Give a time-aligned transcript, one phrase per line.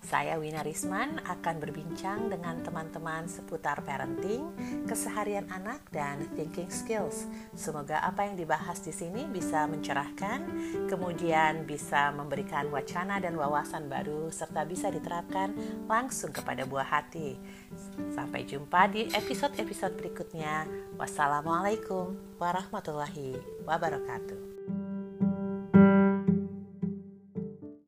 [0.00, 4.48] saya Wina Risman akan berbincang dengan teman-teman seputar parenting,
[4.88, 7.28] keseharian anak, dan thinking skills.
[7.52, 10.48] Semoga apa yang dibahas di sini bisa mencerahkan,
[10.88, 15.52] kemudian bisa memberikan wacana dan wawasan baru, serta bisa diterapkan
[15.84, 17.36] langsung kepada buah hati.
[18.16, 20.64] Sampai jumpa di episode-episode berikutnya.
[20.96, 23.36] Wassalamualaikum warahmatullahi
[23.68, 24.79] wabarakatuh.